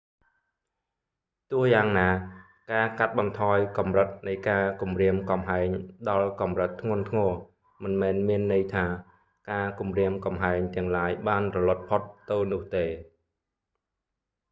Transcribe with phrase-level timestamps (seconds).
[1.51, 2.09] ទោះយ៉ាងណា
[2.71, 5.67] ការកាត់បន្ថយកម្រិតនៃការគំរាមកំហែង
[6.09, 7.29] ដល់កម្រិតធ្ងន់ធ្ងរ
[7.83, 8.85] មិនមែនមានន័យថា
[9.51, 12.01] ការគម្រាមកំហែងទាំងឡាយបានរលត់ផុត
[12.31, 12.85] ទៅនោះទេ